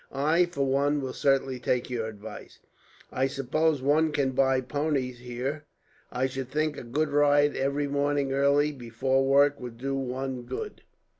"I, 0.11 0.47
for 0.47 0.65
one, 0.65 0.99
will 0.99 1.13
certainly 1.13 1.59
take 1.59 1.87
your 1.91 2.07
advice. 2.07 2.57
I 3.11 3.27
suppose 3.27 3.83
one 3.83 4.11
can 4.11 4.31
buy 4.31 4.59
ponies 4.61 5.19
here. 5.19 5.65
I 6.11 6.25
should 6.25 6.49
think 6.49 6.75
a 6.75 6.81
good 6.81 7.09
ride 7.09 7.55
every 7.55 7.87
morning 7.87 8.33
early, 8.33 8.71
before 8.71 9.23
work, 9.23 9.59
would 9.59 9.77
do 9.77 9.93
one 9.93 10.41
good." 10.41 10.81